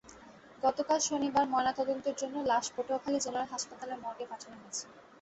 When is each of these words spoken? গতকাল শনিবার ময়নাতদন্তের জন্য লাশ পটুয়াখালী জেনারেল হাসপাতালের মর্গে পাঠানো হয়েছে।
গতকাল 0.63 0.99
শনিবার 1.01 1.45
ময়নাতদন্তের 1.47 2.15
জন্য 2.21 2.35
লাশ 2.49 2.65
পটুয়াখালী 2.75 3.19
জেনারেল 3.21 3.51
হাসপাতালের 3.53 4.01
মর্গে 4.03 4.25
পাঠানো 4.31 4.55
হয়েছে। 4.59 4.85